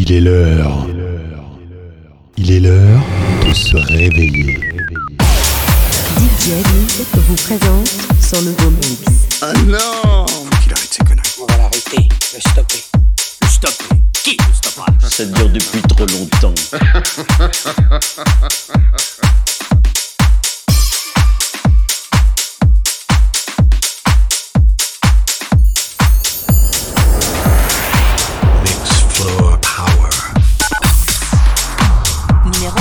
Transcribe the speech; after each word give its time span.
Il 0.00 0.12
est 0.12 0.20
l'heure. 0.20 0.86
Il 2.36 2.52
est 2.52 2.60
l'heure 2.60 3.00
de 3.44 3.52
se 3.52 3.76
réveiller. 3.76 4.60
DJ 6.16 6.52
vous 7.16 7.34
présente 7.34 7.90
son 8.20 8.40
nouveau 8.42 8.70
mix. 8.70 9.02
Ah 9.42 9.52
non 9.66 10.24
Faut 10.28 10.46
qu'il 10.62 10.72
arrête 10.72 10.88
ses 10.88 11.02
conneries. 11.02 11.34
On 11.42 11.46
va 11.46 11.56
l'arrêter, 11.56 12.08
le 12.32 12.40
stopper. 12.40 12.84
Le 13.42 13.48
stopper 13.48 13.96
Qui 14.22 14.36
le 14.36 14.54
stoppera? 14.54 14.86
Ça 15.02 15.24
dure 15.24 15.50
depuis 15.50 15.82
trop 15.82 16.06
longtemps. 16.06 16.54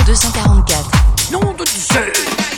244. 0.07 0.89
Nom 1.31 1.53
de 1.53 2.56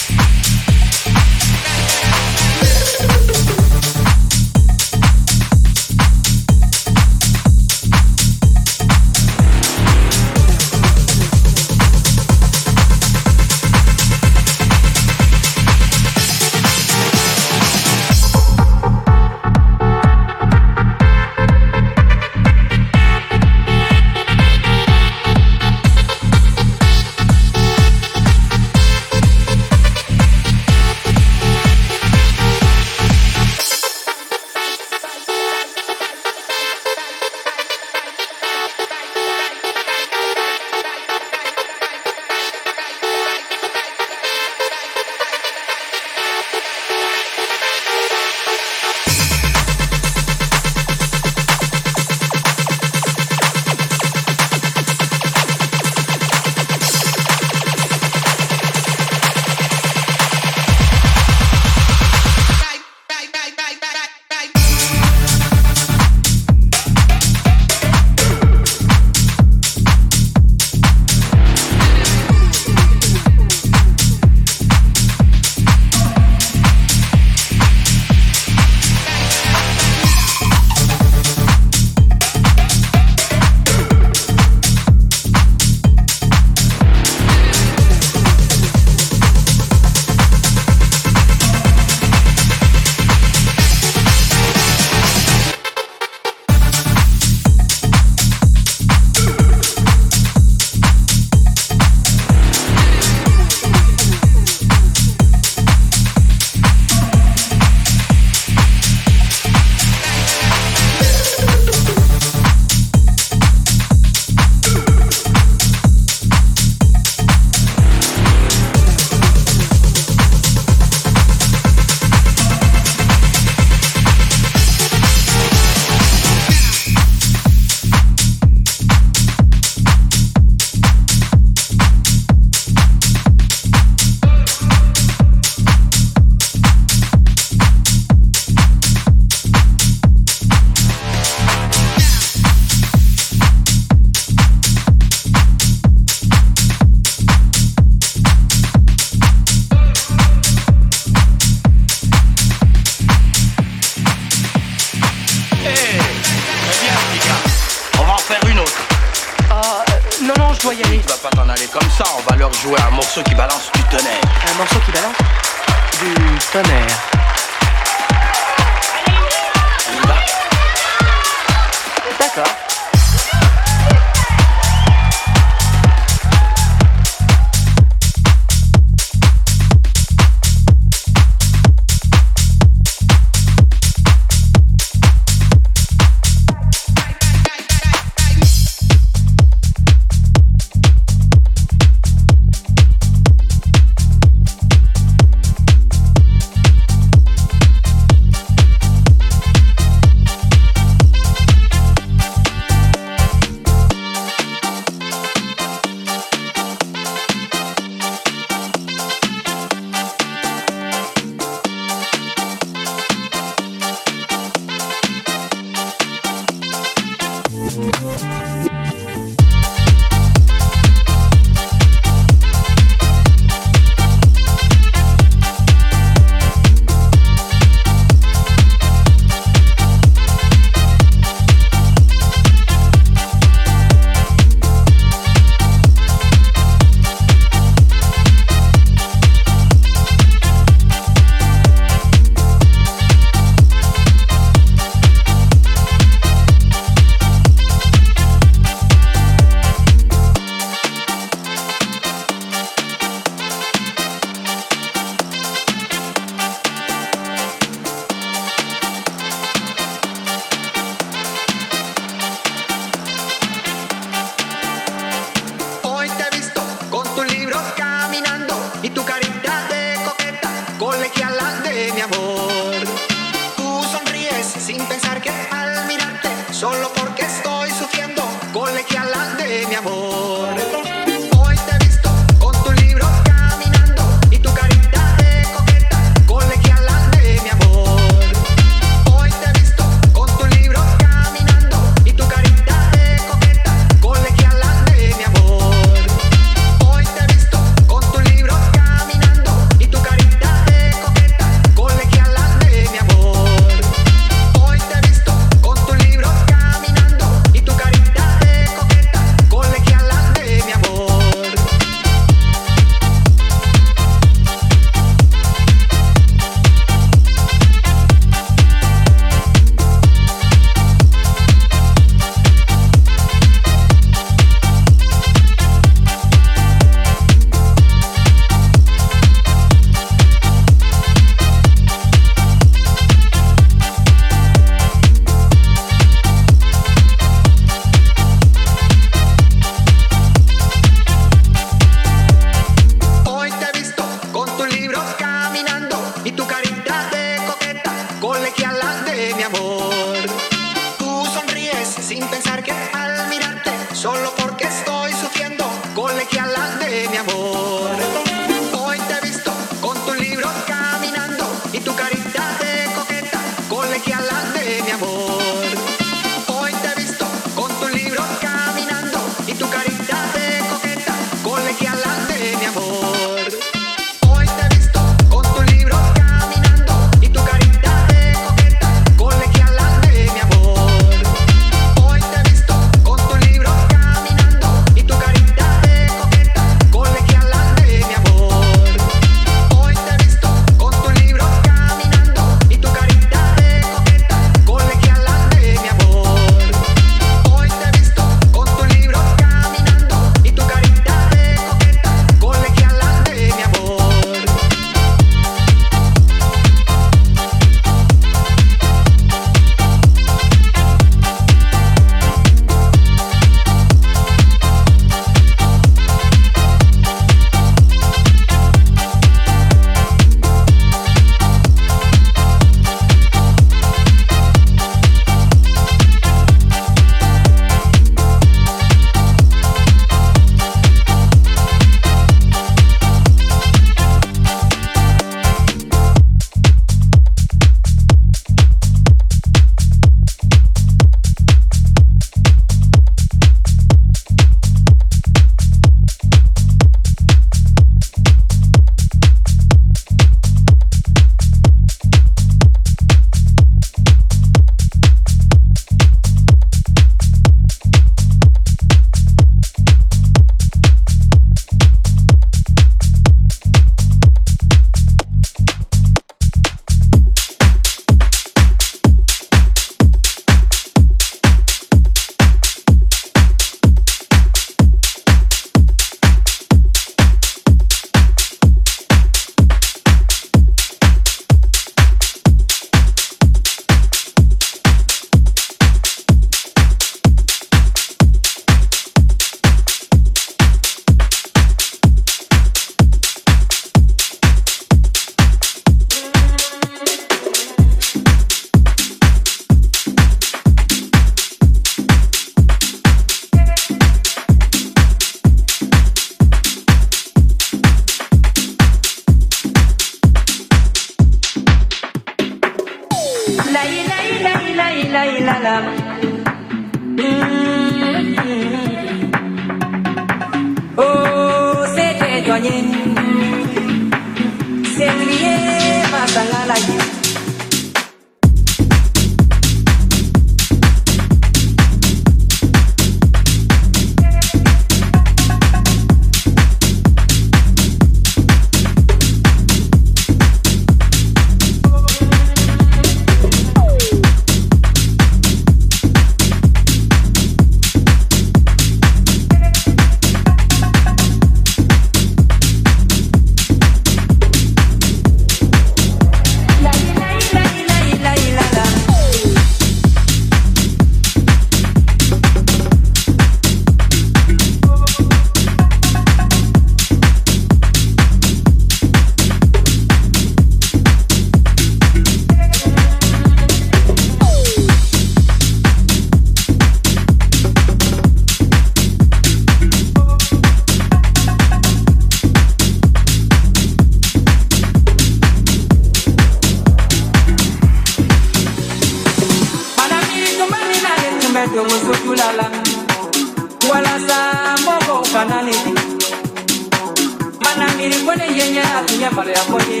onye 599.26 599.34
mara 599.36 599.50
ya 599.52 599.62
onye 599.74 600.00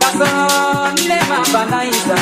kasọ 0.00 0.28
nne 1.00 1.16
m 1.28 1.32
ịza 1.90 2.16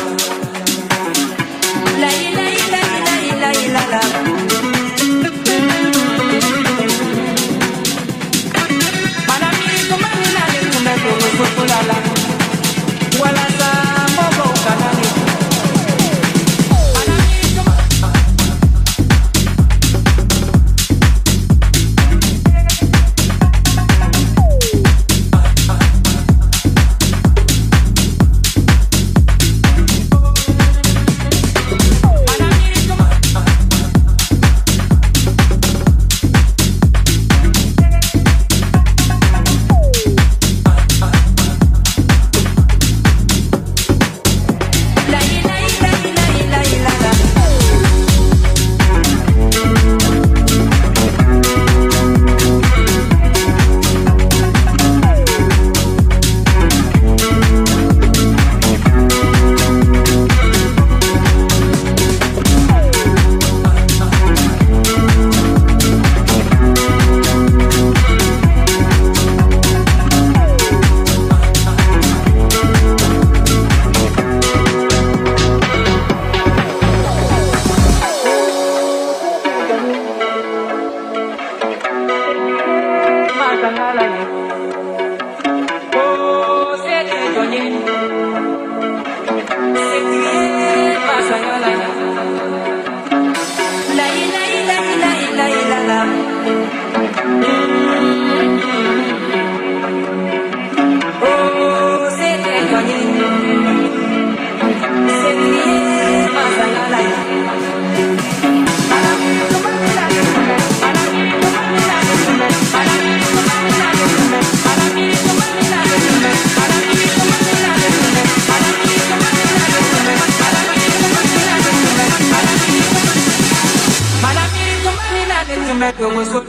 tu 125.69 125.75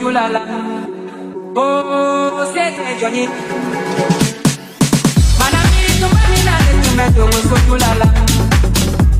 you 0.01 0.09
la 0.11 0.29
la. 0.29 0.41
Oh, 1.55 2.41
c'est 2.53 2.99
Johnny. 3.01 3.27
Manami, 5.39 5.79
tu 5.85 6.05
mets 6.15 6.43
la 6.45 6.55
la, 6.55 6.57
tu 6.81 6.89
mets 6.95 7.11
que 7.13 7.21
reçois 7.21 7.77
la 7.77 7.91
la. 7.99 8.07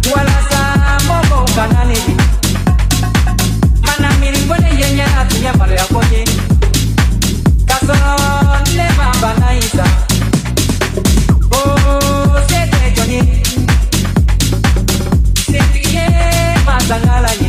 Voilà 0.09 0.37
ça, 0.49 0.61
mon 1.07 1.21
bon 1.29 1.43
banane. 1.53 2.01
Manami, 3.85 4.27
tu 4.33 4.41
mets 4.47 4.73
yenya, 4.79 5.07
tu 5.29 5.35
mets 5.39 5.57
mal 5.57 5.73
à 5.73 5.85
Oh, 11.51 12.37
c'est 12.47 12.69
Johnny. 12.95 13.19
C'est 15.45 15.67
bien, 15.73 16.09
ma 16.65 16.75
sangalaya. 16.87 17.48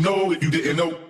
You 0.00 0.06
know 0.06 0.32
if 0.32 0.42
you 0.42 0.50
didn't 0.50 0.76
know. 0.76 1.09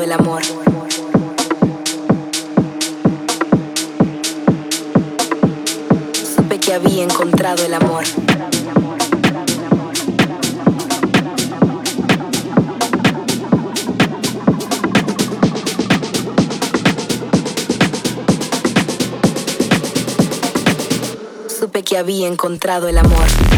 el 0.00 0.12
amor. 0.12 0.42
Supe 6.34 6.58
que 6.58 6.72
había 6.72 7.04
encontrado 7.04 7.62
el 7.66 7.74
amor. 7.74 8.04
Supe 21.48 21.82
que 21.82 21.98
había 21.98 22.28
encontrado 22.28 22.88
el 22.88 22.96
amor. 22.96 23.51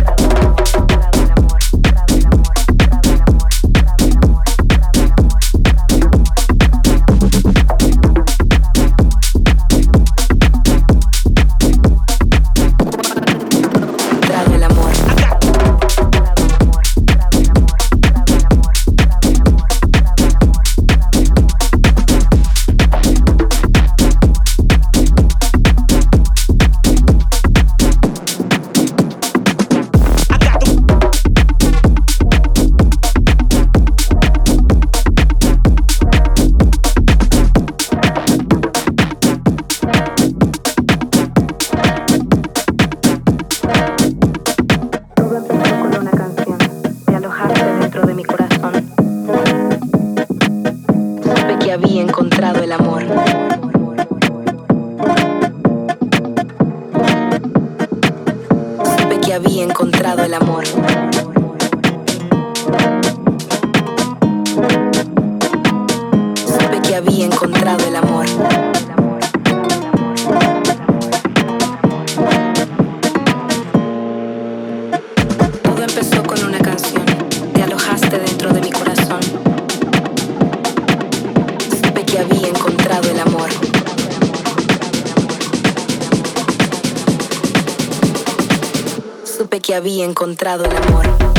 Había 89.75 90.05
encontrado 90.05 90.65
el 90.65 90.77
amor. 90.77 91.34